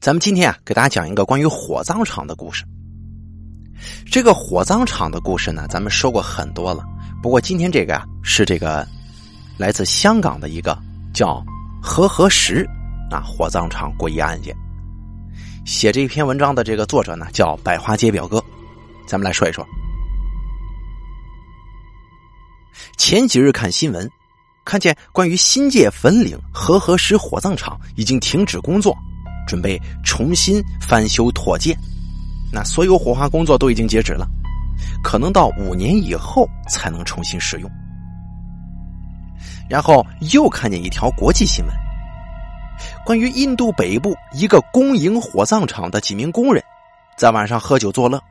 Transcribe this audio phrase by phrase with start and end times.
[0.00, 2.64] 咱们今天啊，给大家讲一个关于火葬场的故事。
[4.10, 6.84] 这个火葬场的故事呢，咱们说过很多了。
[7.22, 8.86] 不过今天这个啊，是这个
[9.58, 10.78] 来自香港的一个
[11.12, 11.44] 叫
[11.82, 12.66] 和合石
[13.10, 14.54] 啊火葬场诡异案件。
[15.64, 18.42] 写这篇文章的这个作者呢，叫百花街表哥。
[19.06, 19.66] 咱们来说一说。
[22.96, 24.10] 前几日看新闻，
[24.64, 28.96] 看见关于新界粉岭和合石火葬场已经停止工作。
[29.50, 31.76] 准备重新翻修拓建，
[32.52, 34.24] 那所有火化工作都已经截止了，
[35.02, 37.68] 可能到五年以后才能重新使用。
[39.68, 41.74] 然后又看见一条国际新闻，
[43.04, 46.62] 关于印度北部一个公营火葬场的几名工人，
[47.16, 48.22] 在晚上喝酒作乐，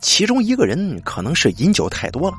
[0.00, 2.36] 其中一个人可能是饮酒太多了，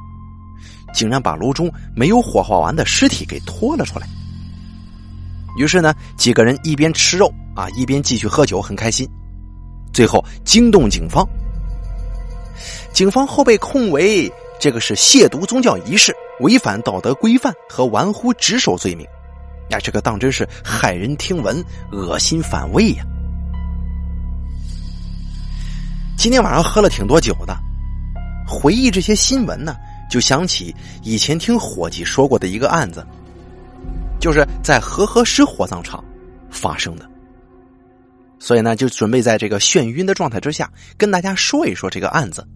[0.94, 4.06] 竟然把炉中没有火化完的尸体给拖了出来。
[5.58, 7.34] 于是呢，几个人一边吃肉。
[7.58, 7.68] 啊！
[7.76, 9.10] 一边继续喝酒，很开心，
[9.92, 11.28] 最后惊动警方。
[12.94, 19.08] 警方后被控为这个是亵渎宗教仪式、违反道德规范和玩忽职守罪名。
[19.72, 23.04] 呀，这个当真是骇人听闻、恶心反胃呀！
[26.16, 27.58] 今天晚上喝了挺多酒的，
[28.48, 29.76] 回忆这些新闻呢，
[30.12, 33.04] 就想起以前听伙计说过的一个案子，
[34.20, 36.04] 就是在和合石火葬场
[36.52, 37.10] 发生的。
[38.40, 42.48] 所以呢，就准备在这个眩晕的状态之下，跟大家说一说这个案子。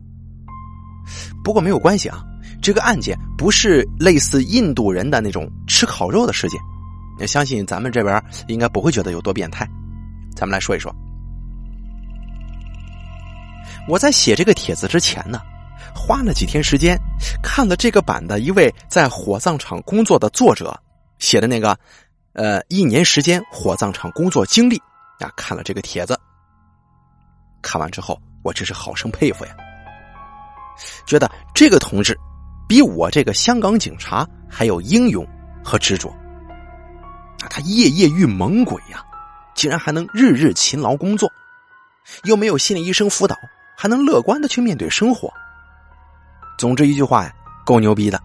[1.44, 2.24] 不过没有关系啊，
[2.62, 9.68] 这个案件不是类似印度人的那种吃烤肉的事件，相信咱们这边应该不会觉得有多变态。
[10.36, 10.96] 咱们来说一说，
[13.88, 15.42] 我在写这个帖子之前呢，
[15.96, 16.96] 花了几天时间
[17.42, 20.80] 看了这个版的一位在火葬场工作的作者
[21.18, 21.78] 写的那个，
[22.34, 24.80] 呃，一年时间火葬场工作经历。
[25.22, 26.20] 呀，看了这个帖子，
[27.62, 29.56] 看完之后，我真是好生佩服呀！
[31.06, 32.18] 觉得这个同志
[32.68, 35.26] 比我这个香港警察还有英勇
[35.64, 36.10] 和执着。
[37.44, 39.06] 啊，他夜夜遇猛鬼呀，
[39.54, 41.32] 竟然还能日日勤劳工作，
[42.24, 43.36] 又没有心理医生辅导，
[43.78, 45.32] 还能乐观的去面对生活。
[46.58, 47.34] 总之一句话呀，
[47.64, 48.20] 够牛逼的。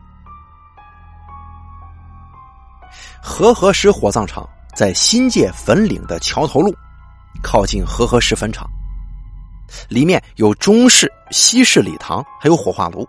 [3.23, 6.75] 和合石火葬场在新界粉岭的桥头路。
[7.43, 8.69] 靠近和合石坟场，
[9.89, 13.07] 里面有中式、西式礼堂，还有火化炉。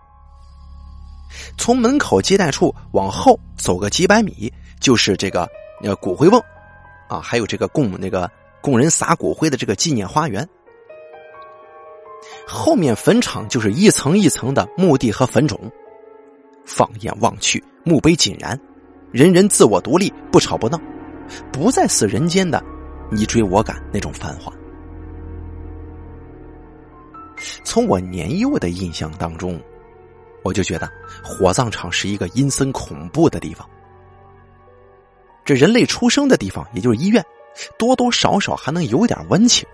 [1.56, 5.48] 从门口接待处往后走个几百米，就是这个
[5.82, 6.42] 呃骨灰瓮，
[7.08, 8.30] 啊，还有这个供那个
[8.60, 10.48] 供人撒骨灰的这个纪念花园。
[12.46, 15.58] 后面坟场就是一层一层的墓地和坟冢。
[16.64, 18.58] 放眼望去，墓碑井然，
[19.12, 20.78] 人人自我独立，不吵不闹，
[21.52, 22.62] 不再似人间的。
[23.10, 24.52] 你追我赶那种繁华，
[27.64, 29.60] 从我年幼的印象当中，
[30.42, 30.90] 我就觉得
[31.24, 33.68] 火葬场是一个阴森恐怖的地方。
[35.44, 37.24] 这人类出生的地方，也就是医院，
[37.78, 39.66] 多多少少还能有点温情。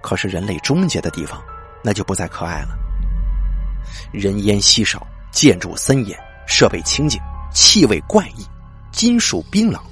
[0.00, 1.42] 可是人类终结的地方，
[1.82, 2.78] 那就不再可爱了。
[4.12, 6.16] 人烟稀少，建筑森严，
[6.46, 7.20] 设备清静，
[7.52, 8.46] 气味怪异，
[8.92, 9.82] 金属冰冷。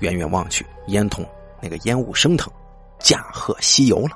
[0.00, 1.24] 远远望去，烟筒
[1.60, 2.52] 那个烟雾升腾，
[2.98, 4.10] 驾鹤西游了。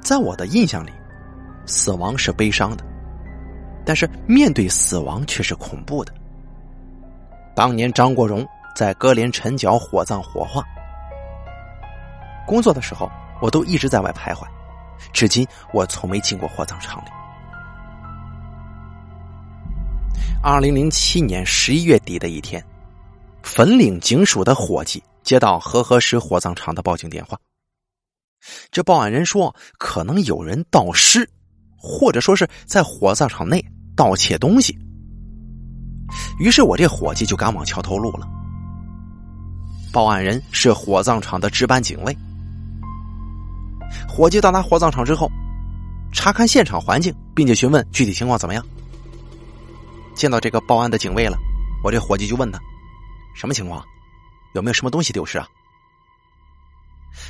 [0.00, 0.92] 在我的印象里，
[1.66, 2.84] 死亡是悲伤的，
[3.84, 6.12] 但是面对死亡却是恐怖的。
[7.54, 10.62] 当年张国荣在歌连陈角火葬火化，
[12.46, 13.10] 工作的时候，
[13.40, 14.46] 我都一直在外徘徊，
[15.12, 17.08] 至今我从没进过火葬场里。
[20.46, 22.62] 二零零七年十一月底的一天，
[23.42, 27.38] 粉岭警署的伙计接到和合石火葬场的报警电话。
[28.70, 31.26] 这报案人说，可能有人盗尸，
[31.78, 33.64] 或者说是在火葬场内
[33.96, 34.78] 盗窃东西。
[36.38, 38.28] 于是我这伙计就赶往桥头路了。
[39.94, 42.14] 报案人是火葬场的值班警卫。
[44.06, 45.26] 伙计到达火葬场之后，
[46.12, 48.62] 查看现场环境，并且询问具体情况怎么样。
[50.14, 51.36] 见到这个报案的警卫了，
[51.82, 52.58] 我这伙计就问他
[53.34, 53.84] ：“什么情况？
[54.54, 55.46] 有没有什么东西丢失啊？”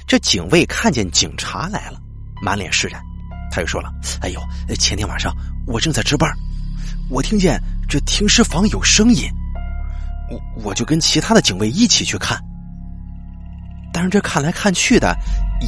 [0.06, 2.00] 这警卫看见警察来了，
[2.40, 3.02] 满脸释然，
[3.50, 3.90] 他又说了
[4.22, 4.40] ：“哎呦，
[4.78, 5.34] 前天晚上
[5.66, 6.30] 我正在值班，
[7.10, 9.30] 我听见这停尸房有声音，
[10.30, 12.38] 我我就跟其他的警卫一起去看，
[13.92, 15.14] 但是这看来看去的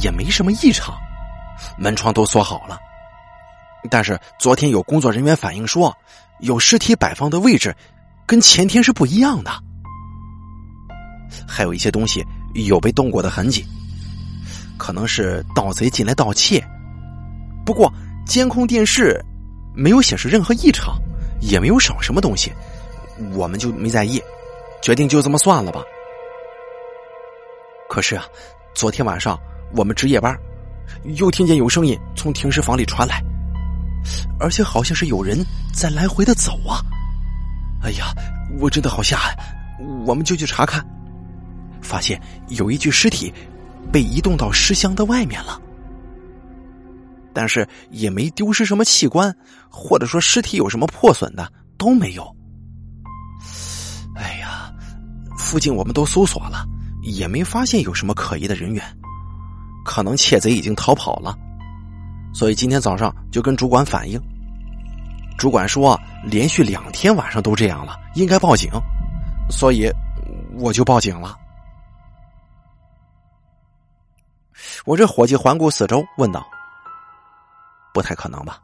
[0.01, 0.95] 也没什么异常，
[1.77, 2.79] 门窗都锁好了。
[3.89, 5.95] 但是昨天有工作人员反映说。”
[6.41, 7.75] 有尸体摆放的位置，
[8.27, 9.49] 跟前天是不一样的。
[11.47, 12.23] 还有一些东西
[12.53, 13.65] 有被动过的痕迹，
[14.77, 16.63] 可能是盗贼进来盗窃。
[17.65, 17.91] 不过
[18.23, 19.19] 监控电视
[19.75, 20.95] 没有显示任何异常，
[21.41, 22.53] 也没有少什么东西，
[23.33, 24.21] 我们就没在意，
[24.79, 25.81] 决定就这么算了吧。
[27.89, 28.23] 可是啊，
[28.75, 29.35] 昨天晚上
[29.75, 30.37] 我们值夜班，
[31.15, 33.23] 又听见有声音从停尸房里传来，
[34.39, 36.81] 而且好像是有人在来回的走啊！
[37.81, 38.13] 哎呀，
[38.59, 39.17] 我真的好吓！
[40.05, 40.85] 我们就去查看，
[41.81, 43.33] 发现有一具尸体
[43.91, 45.61] 被移动到尸箱的外面了，
[47.33, 49.35] 但是也没丢失什么器官，
[49.69, 52.35] 或者说尸体有什么破损的都没有。
[54.15, 54.71] 哎呀，
[55.37, 56.65] 附近我们都搜索了。
[57.03, 58.83] 也没发现有什么可疑的人员，
[59.85, 61.33] 可能窃贼已经逃跑了，
[62.37, 64.21] 所以今天早上就跟主管反映。
[65.39, 68.69] 主管说连续两天晚上都这样了，应该报警，
[69.49, 69.89] 所以
[70.53, 71.35] 我就报警了。
[74.85, 76.47] 我这伙计环顾四周，问道
[77.91, 78.59] ：“不太可能吧？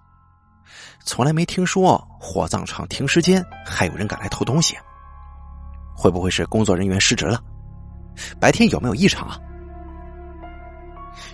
[1.04, 4.78] 从来没听说火葬场停尸间还有人敢来偷东西，
[5.96, 7.42] 会不会是工作人员失职了？”
[8.40, 9.40] 白天有没有异常啊？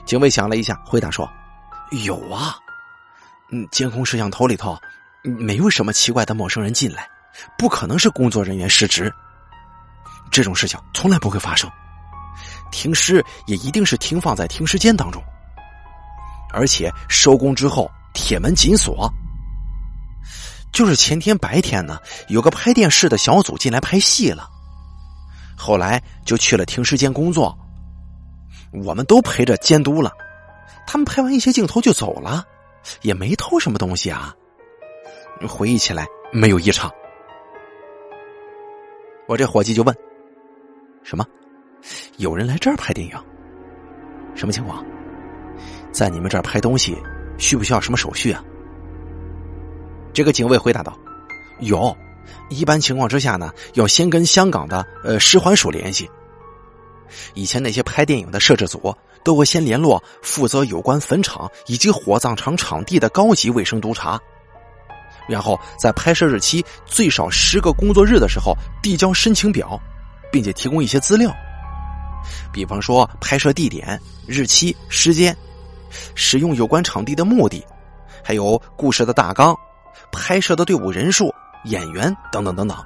[0.06, 1.30] 警卫想了一下，回答说
[1.92, 2.56] ：“有啊，
[3.52, 4.78] 嗯，监控摄像头里头
[5.24, 7.08] 没有什么奇怪的陌生人进来，
[7.58, 9.12] 不可能是工作人员失职。
[10.32, 11.70] 这种事情从来不会发生。
[12.72, 15.22] 停尸也一定是停放在停尸间当中，
[16.54, 19.12] 而且收工之后铁门紧锁。
[20.72, 21.98] 就是前天白天呢，
[22.28, 24.48] 有个拍电视的小组进来拍戏了。”
[25.58, 27.58] 后来就去了停尸间工作，
[28.72, 30.12] 我们都陪着监督了。
[30.92, 32.44] 他们拍完一些镜头就走了，
[33.04, 34.36] 也没偷什么东西啊。
[35.48, 36.92] 回忆起来没有异常。
[39.28, 39.96] 我这伙计就问
[41.06, 41.24] ：“什么？
[42.18, 43.16] 有人来这儿拍电影？
[44.34, 44.84] 什么情况？
[45.92, 46.98] 在你们这儿拍东西
[47.38, 48.44] 需不需要什么手续啊？”
[50.12, 50.98] 这个警卫回答道
[51.62, 51.96] ：“有。”
[52.50, 56.10] 一般情况之下呢，要先跟香港的呃使环署联系。
[57.36, 64.20] 以前那些拍电影的摄制组都会先联络负责有关坟场以及火葬场场地的高级卫生督察，
[65.28, 69.80] 然后在拍摄日期最少十个工作日的时候递交申请表，
[70.32, 71.32] 并且提供一些资料，
[72.52, 75.36] 比方说拍摄地点、日期、时间、
[76.16, 77.66] 使用有关场地的目的，
[78.24, 79.56] 还有故事的大纲、
[80.12, 81.34] 拍摄的队伍人数。
[81.66, 82.78] 演员等等等等，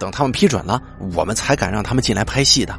[0.00, 0.82] 等他们批准了，
[1.14, 2.76] 我们才敢让他们进来拍戏的。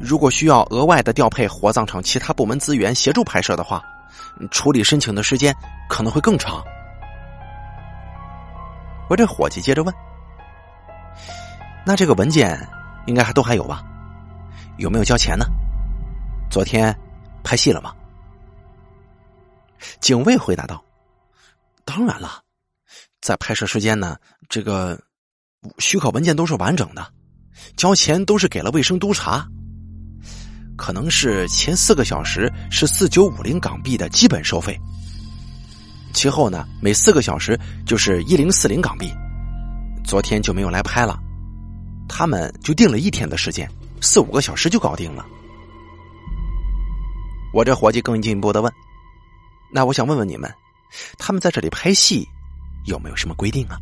[0.00, 3.82] 如果需要额外的调配火葬场其他部门资源协助拍摄的话，
[4.50, 5.54] 处理申请的时间
[5.88, 6.62] 可能会更长。
[9.08, 9.94] 我这伙计接着问
[11.84, 12.58] ：“那这个文件
[13.06, 13.82] 应该还都还有吧？
[14.78, 15.44] 有没有交钱呢？
[16.50, 16.96] 昨天
[17.42, 17.94] 拍戏了吗？”
[20.00, 20.82] 警卫回答道
[21.84, 22.40] ：“当然了。”
[23.20, 24.16] 在拍摄时间呢，
[24.48, 24.98] 这个
[25.78, 27.06] 许可文件都是完整的，
[27.76, 29.46] 交钱都是给了卫生督察。
[30.82, 34.76] 可能是前四个小时是四九五零港币的基本收费，
[36.12, 37.56] 其后呢每四个小时
[37.86, 39.08] 就是一零四零港币。
[40.04, 41.16] 昨天就没有来拍了，
[42.08, 43.70] 他们就定了一天的时间，
[44.00, 45.24] 四五个小时就搞定了。
[47.54, 48.72] 我这伙计更进一步的问
[49.72, 50.52] ：“那我想问问你们，
[51.16, 52.26] 他们在这里拍戏？”
[52.86, 53.78] 有没有什么规定啊？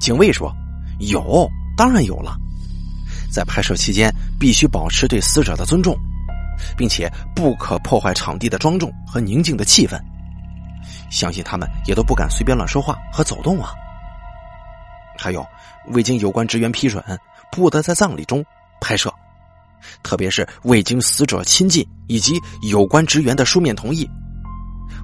[0.00, 0.52] 警卫说
[0.98, 2.36] ：“有，当然有了。
[3.36, 5.94] 在拍摄期间，必须保持对死者的尊重，
[6.74, 10.00] 并且不可破坏场地的庄重和宁静的气氛。
[11.10, 13.74] 相信他们也都不敢随便乱说话和走动啊。
[15.18, 15.46] 还有，
[15.88, 17.04] 未经有关职员批准，
[17.52, 18.42] 不得在葬礼中
[18.80, 19.12] 拍摄，
[20.02, 24.08] 特别是未经死者亲近以及有关职员的书面同意。”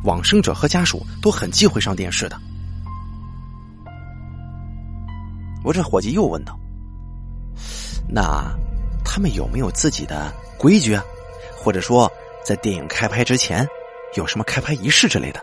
[0.04, 2.40] 往生者和家属都很忌讳上电视的。
[5.62, 6.58] 我这伙计又问道
[8.14, 8.54] ：“那
[9.02, 11.02] 他们有没有自己的规矩啊？
[11.56, 12.10] 或者说，
[12.44, 13.66] 在电影开拍之前
[14.16, 15.40] 有什么开拍仪式之类的？”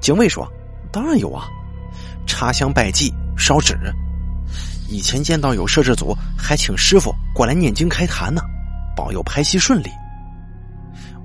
[0.00, 0.46] 警卫说
[0.92, 1.48] ：“当然有啊，
[2.26, 3.76] 插香拜祭、烧纸。
[4.88, 8.40] 以前见到有摄制组还请师傅过来念经开坛呢，
[8.96, 9.90] 保佑拍戏顺利。”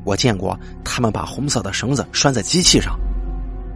[0.03, 3.00] 我见过他们把红色的绳子拴在机器上，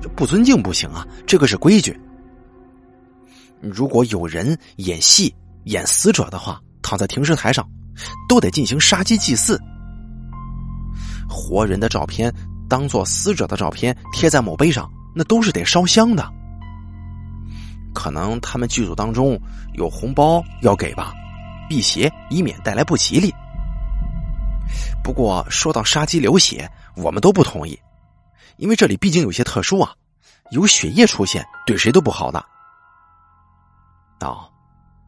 [0.01, 1.07] 这不尊敬不行啊！
[1.25, 1.97] 这个是规矩。
[3.61, 5.33] 如果有人演戏
[5.67, 7.67] 演死者的话，躺在停尸台上，
[8.27, 9.59] 都得进行杀鸡祭祀。
[11.29, 12.33] 活人的照片
[12.69, 16.25] 当做死者的照片贴在墓碑上，那都是得烧香的。
[17.93, 19.39] 可能他们剧组当中
[19.73, 21.13] 有红包要给吧，
[21.67, 23.33] 辟邪以免带来不吉利。
[25.03, 27.77] 不过说到杀鸡流血，我们都不同意，
[28.57, 29.93] 因为这里毕竟有些特殊啊，
[30.51, 32.45] 有血液出现对谁都不好的。
[34.21, 34.49] 哦，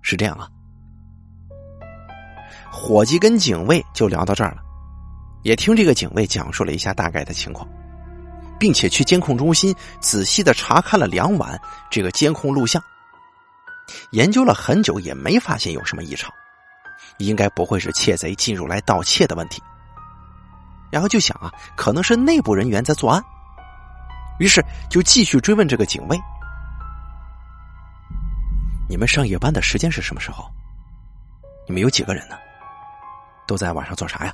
[0.02, 0.48] 是这样啊。
[2.72, 4.62] 伙计跟警卫就聊到这儿了，
[5.44, 7.68] 也听这个警卫讲述了一下大概的情况，
[8.60, 12.82] 并且去监控中心仔细的查看了两晚这个监控录像，
[14.12, 16.32] 研究了很久也没发现有什么异常，
[17.18, 19.62] 应该不会是窃贼进入来盗窃的问题。
[20.92, 23.22] 然后就想啊，可能是内部人员在作案，
[24.40, 26.20] 于是就继续追问这个警卫
[28.90, 30.50] ：“你们上夜班的时间是什么时候？
[31.68, 32.36] 你们有几个人呢？”
[33.48, 34.34] 都在晚上做啥呀？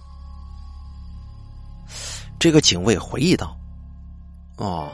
[2.39, 3.55] 这个警卫回忆道
[4.57, 4.89] ：“哦，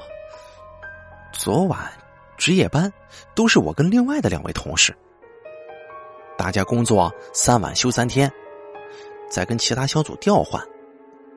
[1.31, 1.91] 昨晚
[2.37, 2.91] 值夜班
[3.35, 4.95] 都是我跟另外的两位同事，
[6.37, 8.31] 大家工作三晚休三天，
[9.29, 10.59] 再跟其他小组调换。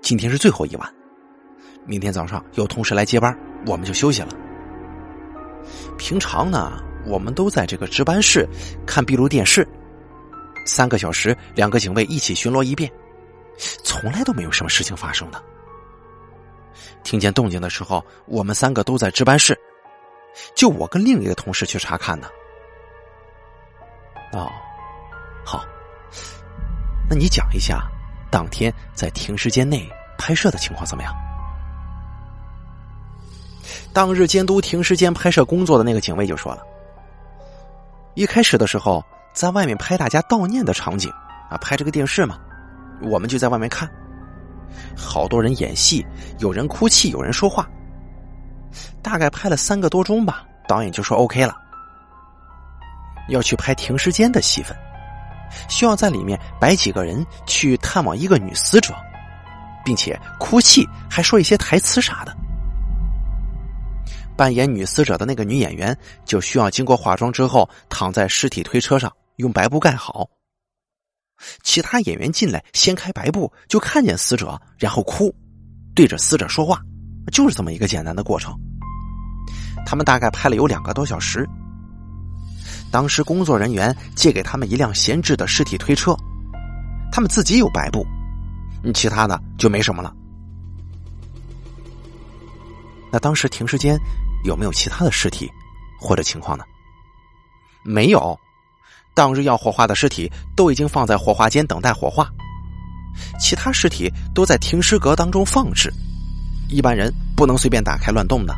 [0.03, 0.95] 今天是最后一晚，
[1.87, 4.29] 明天早上有同事来接班，我们就休息了。
[5.97, 8.49] 平常呢，我们都在这个值班室
[8.87, 9.67] 看闭路电视。”
[10.67, 12.91] 三个小时，两个警卫一起巡逻一遍，
[13.85, 15.43] 从来都没有什么事情发生的。
[17.03, 19.55] 听见动静的时候，我们三个都在值班室，
[20.57, 22.29] 就我跟另一个同事去查看呢。
[24.33, 24.51] 哦，
[25.45, 25.63] 好，
[27.09, 27.87] 那你讲一下
[28.31, 31.15] 当天在停尸间内拍摄的情况怎么样？
[33.93, 36.67] 当日监督停尸间拍摄工作的那个警卫就说了，
[38.15, 39.05] 一开始的时候。
[39.35, 41.11] 在外面拍大家悼念的场景，
[41.51, 42.39] 啊，拍这个电视嘛，
[43.03, 43.91] 我们就在外面看，
[44.97, 46.07] 好多人演戏，
[46.39, 47.69] 有人哭泣，有人说话，
[49.03, 51.57] 大概拍了三个多钟吧，导演就说 OK 了，
[53.29, 54.77] 要去拍停尸间的戏份，
[55.69, 58.95] 需要在里面摆几个人去探望一个女死者，
[59.85, 62.33] 并且哭泣，还说一些台词啥的。
[64.37, 69.13] 扮演女死者的那个女演员就需要经过化妆之后躺在尸体推车上。
[69.37, 70.31] 用白布盖好，
[71.65, 75.35] 其他演员进来掀开白布，就看见死者，然后哭，
[75.93, 76.81] 对着死者说话，
[77.33, 78.57] 就是这么一个简单的过程。
[79.85, 81.45] 他们大概拍了有两个多小时。
[82.93, 86.17] 当时工作人员借给他们一辆闲置的尸体推车，
[87.11, 88.07] 他们自己有白布，
[88.95, 90.15] 其他的就没什么了。
[93.11, 93.99] 那当时停尸间
[94.45, 95.51] 有没有其他的尸体
[95.99, 96.65] 或者情况呢？
[97.83, 98.39] 没有。
[99.15, 102.29] 当日要火化的尸体都已经放在火化间等待火化，
[103.39, 105.93] 其他尸体都在停尸阁当中放置，
[106.69, 108.55] 一般人不能随便打开乱动的。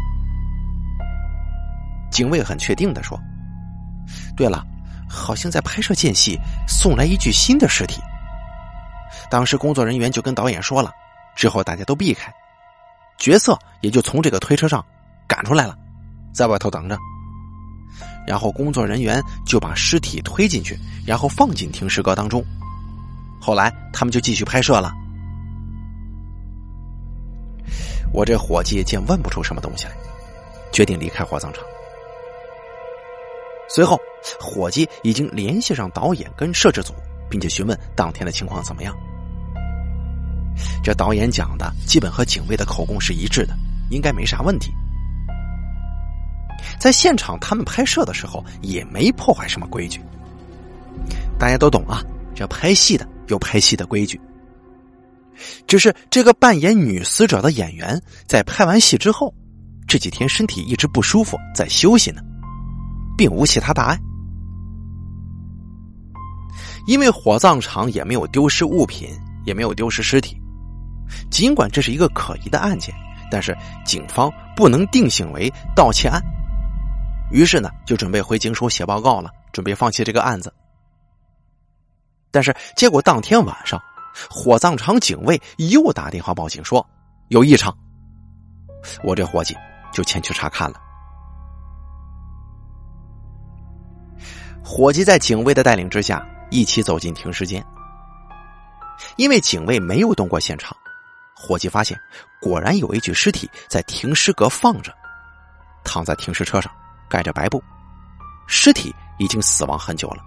[2.10, 3.20] 警卫很确定的说
[4.34, 4.64] ：“对了，
[5.06, 8.00] 好像在拍摄间隙送来一具新的尸体。
[9.28, 10.90] 当时工作人员就跟导演说了，
[11.34, 12.32] 之后大家都避开，
[13.18, 14.82] 角色也就从这个推车上
[15.26, 15.76] 赶出来了，
[16.34, 16.98] 在外头等着。”
[18.26, 22.44] 然后工作人员就把尸体推进去，然后放进停尸阁当中。
[23.40, 24.92] 后来他们就继续拍摄了。
[28.12, 29.92] 我这伙计见问不出什么东西来，
[30.72, 31.62] 决定离开火葬场。
[33.68, 34.00] 随后，
[34.40, 36.94] 伙计已经联系上导演跟摄制组，
[37.28, 38.94] 并且询问当天的情况怎么样。
[40.82, 43.54] 这导演讲的基本和警卫的口供是一致的，
[43.90, 44.72] 应该没啥问题。
[46.78, 50.00] 在现场，他们拍摄的时候也没破坏什么规矩。
[51.38, 52.02] 大家都懂啊，
[52.34, 54.20] 这拍戏的有拍戏的规矩。
[55.66, 59.32] 只是这个扮演女死者的演员，在拍完戏之后，
[59.86, 62.22] 这几天身体一直不舒服，在休息呢，
[63.18, 63.98] 并无其他大碍。
[66.86, 69.10] 因为火葬场也没有丢失物品，
[69.44, 70.40] 也没有丢失尸体。
[71.30, 72.94] 尽管这是一个可疑的案件，
[73.30, 76.22] 但是警方不能定性为盗窃案。
[77.30, 80.52] 于是呢，就准备回警署写报告了，准备放弃这个案子。
[82.30, 83.82] 但是结果当天晚上，
[84.30, 86.86] 火葬场警卫又打电话报警说
[87.28, 87.76] 有异常。
[89.02, 89.56] 我这伙计
[89.92, 90.80] 就前去查看了。
[94.62, 97.64] 伙计在警卫的带领之下，一起走进停尸间。
[99.16, 100.76] 因为警卫没有动过现场，
[101.34, 101.98] 伙计发现
[102.40, 104.94] 果然有一具尸体在停尸阁放着，
[105.84, 106.72] 躺在停尸车上。
[107.08, 107.62] 盖着白布，
[108.46, 110.22] 尸体已经死亡很久了，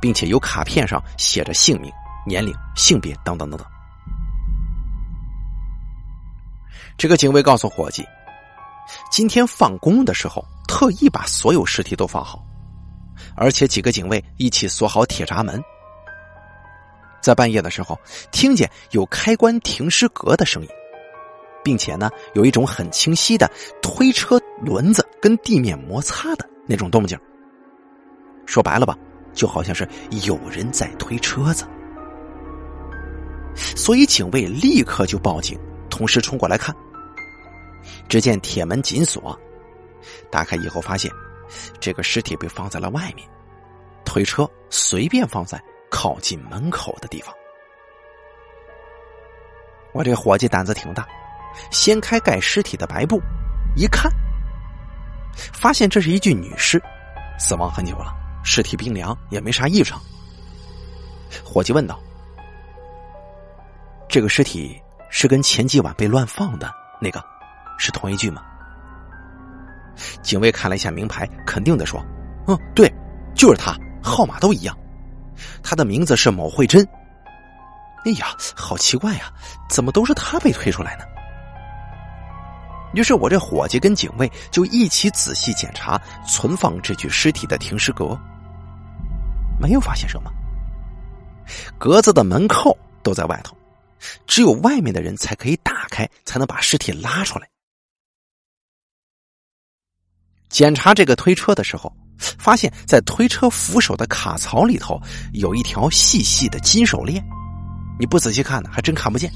[0.00, 1.92] 并且有卡片上写着姓名、
[2.26, 3.66] 年龄、性别等等等等。
[6.96, 8.06] 这个警卫告诉伙计，
[9.10, 12.44] 今天放工的时候特意把所有尸体都放好，
[13.36, 15.62] 而且几个警卫一起锁好铁闸门。
[17.20, 17.98] 在半夜的时候，
[18.30, 20.68] 听见有开关停尸格的声音，
[21.64, 23.50] 并且呢，有一种很清晰的
[23.82, 27.18] 推车轮子跟地面摩擦的那种动静。
[28.46, 28.96] 说白了吧，
[29.32, 29.88] 就好像是
[30.24, 31.66] 有人在推车子。
[33.54, 36.72] 所以警卫立刻就报警，同时冲过来看。
[38.08, 39.36] 只见铁门紧锁，
[40.30, 41.10] 打开以后发现，
[41.80, 43.26] 这个尸体被放在了外面，
[44.04, 45.60] 推车随便放在。
[45.90, 47.32] 靠近门口的地方，
[49.92, 51.06] 我这伙计胆子挺大，
[51.70, 53.20] 掀开盖尸体的白布，
[53.76, 54.10] 一看，
[55.52, 56.82] 发现这是一具女尸，
[57.38, 60.00] 死亡很久了，尸体冰凉，也没啥异常。
[61.44, 61.98] 伙计问道
[64.08, 64.80] ：“这个尸体
[65.10, 67.24] 是跟前几晚被乱放的那个，
[67.78, 68.42] 是同一具吗？”
[70.22, 72.04] 警卫看了一下名牌，肯定的说
[72.46, 72.92] ：“嗯，对，
[73.34, 74.76] 就是他，号码都一样。”
[75.62, 76.86] 他的名字是某慧珍。
[78.04, 79.32] 哎呀，好奇怪呀，
[79.68, 81.04] 怎么都是他被推出来呢？
[82.94, 88.18] 于是我这伙计跟警卫就一起仔细检查存放这具尸体的停尸格，
[89.60, 90.30] 没有发现什么。
[91.78, 93.56] 格子的门扣都在外头，
[94.26, 97.48] 只有外面的人才可以打开，才能把尸体拉出来。
[100.48, 101.92] 检查这个推车的时候。
[102.38, 104.98] 发现，在推车扶手的卡槽里头
[105.32, 107.22] 有一条细细的金手链，
[107.98, 109.30] 你不仔细看呢，还真看不见。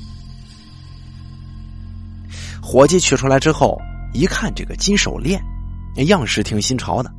[2.71, 3.81] 伙计取出来之后，
[4.13, 5.43] 一看这个金手链，
[6.09, 7.11] 样式挺新潮的。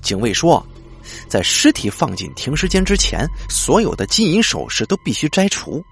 [0.00, 0.64] 警卫说，
[1.28, 5.82] 在尸体放进停尸间之前，所有的金银首饰都必须摘除，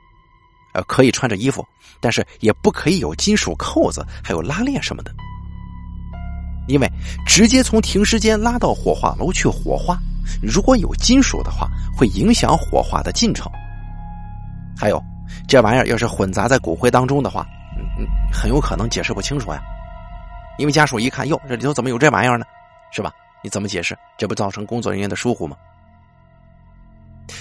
[0.72, 1.66] 呃，可以穿着衣服，
[2.00, 5.12] 但是也不可以有金属扣子，还有拉链什么的。
[6.68, 6.88] 因为
[7.26, 9.98] 直接从停尸间拉到火化炉去火化，
[10.40, 13.50] 如果有金属的话，会影响火化的进程。
[14.78, 15.02] 还有，
[15.48, 17.44] 这玩意儿要是混杂在骨灰当中的话，
[17.98, 19.60] 嗯很有可能解释不清楚呀。
[20.58, 22.44] 因为家属一看，哟，这里头怎么有这玩意儿呢？
[22.92, 23.12] 是吧？
[23.42, 23.96] 你怎么解释？
[24.18, 25.56] 这不造成工作人员的疏忽吗？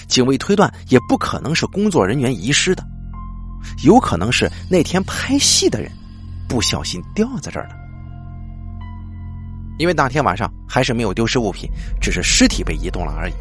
[0.08, 2.82] 警卫推断，也不可能是工作人员遗失的，
[3.84, 5.92] 有可能是那天拍戏的人
[6.48, 7.76] 不小心掉在这儿了。
[9.78, 11.68] 因为当天晚上还是没有丢失物品，
[12.00, 13.34] 只是尸体被移动了而已，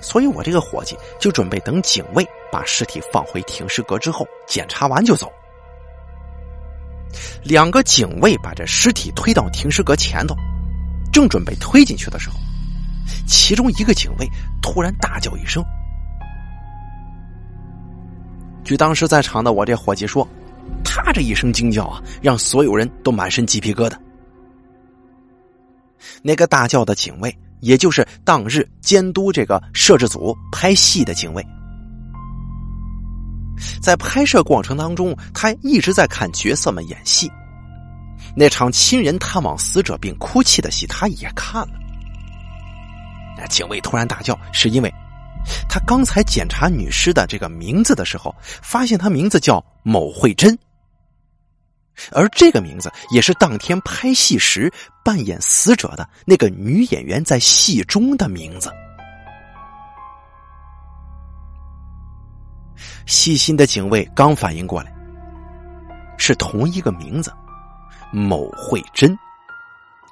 [0.00, 5.30] 所以我这个伙计就准备等警卫把尸体放回停尸阁之后检查完就走。
[7.42, 10.36] 两个警卫把这尸体推到停尸阁前头，
[11.12, 12.36] 正准备推进去的时候，
[13.26, 14.28] 其中一个警卫
[14.60, 15.64] 突然大叫一声。
[18.64, 20.26] 据当时在场的我这伙计说，
[20.84, 23.96] 他这一声惊叫啊，让所有人都满身鸡皮疙瘩。
[26.22, 31.46] 那个大叫的警卫，也就是当日监督这个摄制组拍戏的警卫，
[33.80, 37.30] 在拍摄过程当中，他一直在看角色们演戏。
[38.34, 41.74] 那场亲人探望死者并哭泣的戏，他也看了。
[43.38, 44.92] 那警卫突然大叫，是因为
[45.68, 50.58] 他刚才检查女尸的这个名字的时候，发现她名字叫某慧珍。
[52.12, 54.70] 而这个名字也是当天拍戏时
[55.02, 58.70] 扮演死者的那个女演员在戏中的名字。
[63.06, 64.92] 细心的警卫刚反应过来，
[66.18, 67.32] 是同一个名字，
[68.12, 69.16] 某慧珍，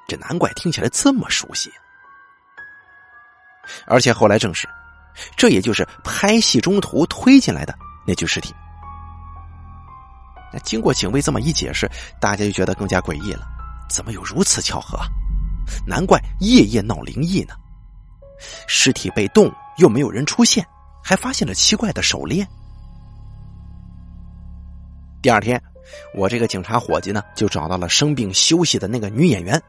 [0.07, 1.71] 这难怪听起来这么熟悉。
[3.87, 4.67] 而且后来证实，
[5.35, 7.75] 这也就是拍戏中途推进来的
[8.05, 8.53] 那具尸体。
[10.53, 11.89] 那经过警卫这么一解释，
[12.21, 13.47] 大家就觉得更加诡异了。
[13.89, 14.99] 怎么有如此巧合？
[15.85, 17.55] 难怪夜夜闹灵异呢。
[18.67, 20.65] 尸体被冻，又没有人出现，
[21.07, 22.47] 还发现了奇怪的手链。
[25.21, 25.61] 第二天，
[26.15, 29.61] 我这个警察伙计呢，就找到了生病休息的那个女演员，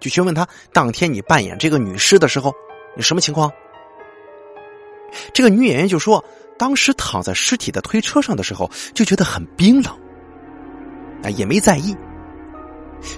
[0.00, 2.50] 就询问她：当天你扮演这个女尸的时候，
[2.96, 3.52] 你什么情况？
[5.34, 6.24] 这个女演员就说：
[6.58, 9.94] 当时躺在尸体的推车上的时候，就觉得很冰冷。
[11.22, 11.94] 啊，也没在意。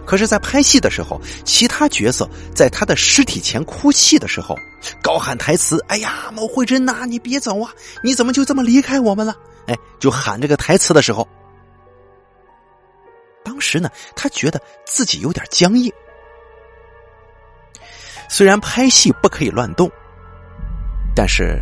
[0.07, 4.57] 可是，在拍戏的时候，其他角色在他的尸体前哭泣的时候，
[5.03, 7.71] 高喊台词：“哎呀，某慧珍呐，你别走啊！
[8.03, 9.35] 你怎么就这么离开我们了？”
[9.67, 11.27] 哎，就喊这个台词的时候，
[13.45, 15.93] 当时呢，他觉得自己有点僵硬。
[18.29, 19.91] 虽然拍戏不可以乱动，
[21.15, 21.61] 但是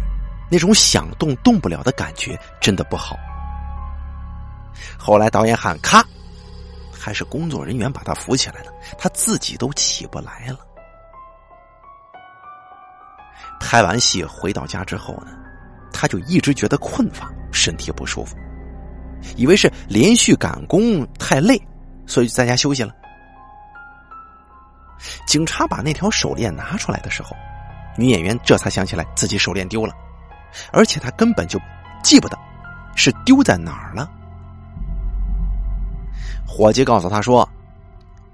[0.51, 3.17] 那种想动动不了的感觉真的不好。
[4.99, 6.05] 后来导演喊“咔”。
[7.01, 10.59] 还是工作人员把他扶起来的，他自己都起不来了。
[13.59, 15.33] 拍完戏回到家之后呢，
[15.93, 18.37] 他就一直觉得困乏，身体不舒服，
[19.35, 21.59] 以为是连续赶工太累，
[22.07, 22.93] 所以在家休息了。
[25.27, 27.35] 警察把那条手链拿出来的时候，
[27.97, 29.95] 女演员这才想起来自己手链丢了，
[30.71, 31.59] 而且她根本就
[32.03, 32.39] 记不得
[32.95, 34.11] 是丢在哪儿了。
[36.53, 37.49] 伙计告诉他说：“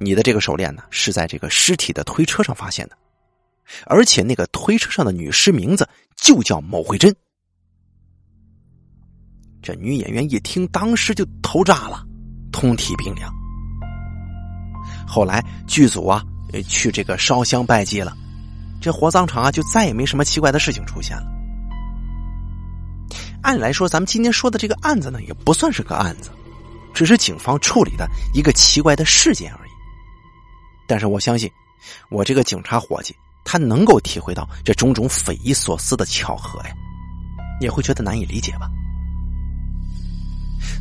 [0.00, 2.96] 你的这个手链呢，是在这个尸体的推车上发现的。”
[3.84, 7.14] 而且那个推车上的女尸名字就叫某慧珍。
[9.60, 12.02] 这女演员一听，当时就头炸了，
[12.50, 13.30] 通体冰凉。
[15.06, 16.24] 后来剧组啊
[16.66, 18.16] 去这个烧香拜祭了，
[18.80, 21.26] 这火葬场啊就再也没什么奇怪的事情出现了。
[23.42, 26.30] 按理来说，咱们今天说的这个案子呢，也不算是个案子，
[26.96, 29.70] 只是警方处理的一个奇怪的事件而已。
[30.88, 31.48] 但是我相信，
[32.08, 33.14] 我这个警察伙计。
[33.48, 36.74] 他能够体会到这种种匪夷所思的巧合呀，
[37.60, 38.68] 也会觉得难以理解吧。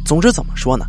[0.04, 0.88] 总之怎么说呢，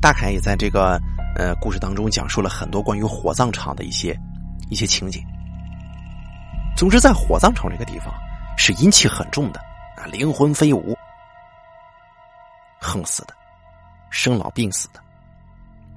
[0.00, 1.02] 大凯也在这个
[1.36, 4.16] 呃故事当中讲述了很多关于火葬场的一些
[4.70, 5.20] 一些情景。
[6.76, 8.14] 总之，在火葬场这个地方
[8.56, 9.58] 是阴气很重的
[9.96, 10.96] 啊，灵魂飞舞，
[12.80, 13.34] 横死的，
[14.22, 15.00] 生老病死的，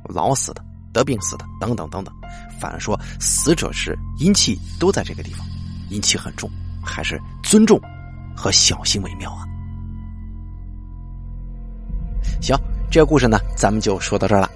[0.06, 0.66] 老死的。
[0.92, 2.16] 得病死的，等等等等，
[2.58, 5.46] 反而说死者是阴气都在这个地方，
[5.90, 6.50] 阴气很重，
[6.82, 7.78] 还是尊重
[8.34, 9.44] 和小心为妙啊。
[12.42, 12.58] 行，
[12.90, 14.50] 这个故事呢，咱们就说到这儿了。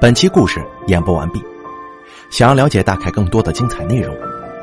[0.00, 1.40] 本期故事演播完毕，
[2.28, 4.12] 想要了解大凯更多的精彩内容，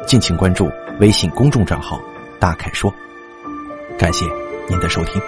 [0.06, 2.02] 敬请关注微信公众账号
[2.40, 2.94] “大凯说”。
[3.98, 4.26] 感谢。
[4.68, 5.22] 您的收听。